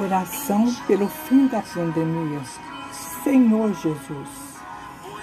[0.00, 2.40] Oração pelo fim da pandemia.
[3.24, 4.28] Senhor Jesus,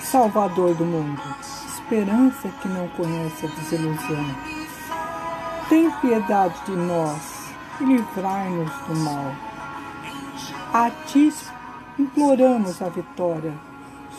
[0.00, 1.20] Salvador do mundo,
[1.68, 4.24] esperança que não conhece a desilusão.
[5.68, 9.34] Tem piedade de nós e livrai-nos do mal.
[10.72, 11.30] A ti
[11.98, 13.52] imploramos a vitória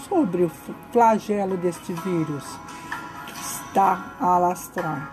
[0.07, 0.51] sobre o
[0.91, 2.45] flagelo deste vírus
[3.25, 5.11] que está a alastrar.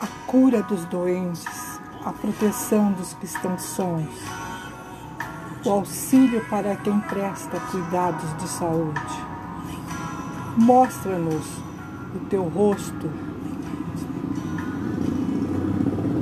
[0.00, 1.55] A cura dos doentes,
[2.06, 4.06] a proteção dos que estão sãos,
[5.64, 9.00] o auxílio para quem presta cuidados de saúde.
[10.56, 11.44] Mostra-nos
[12.14, 13.10] o teu rosto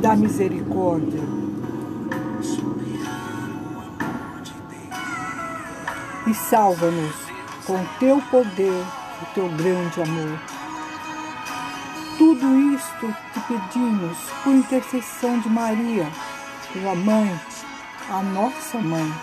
[0.00, 1.20] da misericórdia.
[6.26, 7.14] E salva-nos
[7.66, 8.84] com teu poder,
[9.20, 10.63] o teu grande amor.
[12.34, 16.10] Tudo isto te pedimos por intercessão de Maria,
[16.72, 17.40] tua mãe,
[18.10, 19.14] a nossa mãe,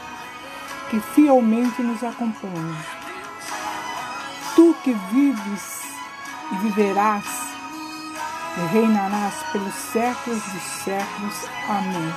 [0.89, 2.77] que fielmente nos acompanha.
[4.55, 5.81] Tu que vives
[6.53, 7.25] e viverás
[8.55, 11.35] e reinarás pelos séculos dos séculos.
[11.67, 12.13] Amém.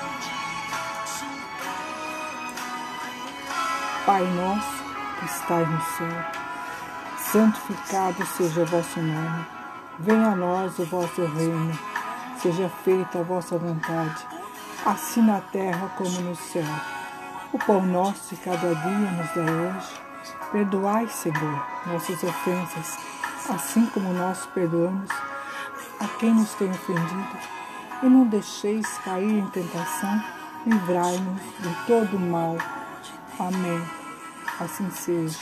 [4.07, 4.85] Pai nosso
[5.19, 6.25] que estais no céu,
[7.19, 9.54] santificado seja o vosso nome.
[9.99, 11.79] Venha a nós o vosso reino,
[12.43, 14.27] seja feita a vossa vontade,
[14.85, 16.65] assim na terra como no céu.
[17.53, 20.05] O pão nosso de cada dia nos dá hoje.
[20.51, 22.99] Perdoai, Senhor, nossas ofensas,
[23.49, 25.11] assim como nós perdoamos
[26.01, 27.39] a quem nos tem ofendido.
[28.03, 30.23] E não deixeis cair em tentação,
[30.67, 32.57] livrai-nos de todo mal.
[33.39, 33.83] Amém.
[34.61, 35.39] Assim seja.